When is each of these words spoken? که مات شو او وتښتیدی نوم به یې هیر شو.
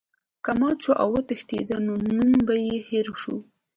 که 0.43 0.51
مات 0.59 0.77
شو 0.83 0.91
او 1.03 1.07
وتښتیدی 1.13 1.75
نوم 2.17 2.31
به 2.47 2.53
یې 2.65 2.75
هیر 2.87 3.07
شو. 3.21 3.35